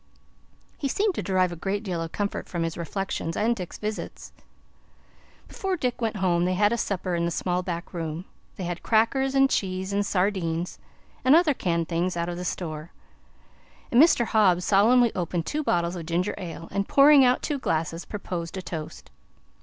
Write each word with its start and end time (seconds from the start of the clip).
He 0.79 0.87
seemed 0.87 1.13
to 1.13 1.21
derive 1.21 1.51
a 1.51 1.55
great 1.55 1.83
deal 1.83 2.01
of 2.01 2.11
comfort 2.11 2.49
from 2.49 2.63
his 2.63 2.75
reflections 2.75 3.37
and 3.37 3.55
Dick's 3.55 3.77
visit. 3.77 4.31
Before 5.47 5.77
Dick 5.77 6.01
went 6.01 6.15
home, 6.15 6.45
they 6.45 6.55
had 6.55 6.73
a 6.73 6.75
supper 6.79 7.13
in 7.13 7.25
the 7.25 7.29
small 7.29 7.61
back 7.61 7.93
room; 7.93 8.25
they 8.55 8.63
had 8.63 8.81
crackers 8.81 9.35
and 9.35 9.47
cheese 9.47 9.93
and 9.93 10.03
sardines, 10.03 10.79
and 11.23 11.35
other 11.35 11.53
canned 11.53 11.87
things 11.87 12.17
out 12.17 12.29
of 12.29 12.37
the 12.37 12.43
store, 12.45 12.91
and 13.91 14.01
Mr. 14.01 14.25
Hobbs 14.25 14.65
solemnly 14.65 15.13
opened 15.13 15.45
two 15.45 15.61
bottles 15.61 15.95
of 15.95 16.07
ginger 16.07 16.33
ale, 16.39 16.67
and 16.71 16.87
pouring 16.89 17.23
out 17.23 17.43
two 17.43 17.59
glasses, 17.59 18.03
proposed 18.03 18.57
a 18.57 18.61
toast. 18.63 19.11